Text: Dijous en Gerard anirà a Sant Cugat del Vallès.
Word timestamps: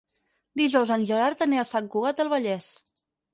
Dijous 0.61 0.93
en 0.95 1.03
Gerard 1.09 1.43
anirà 1.47 1.61
a 1.65 1.67
Sant 1.73 1.91
Cugat 1.97 2.23
del 2.23 2.33
Vallès. 2.33 2.73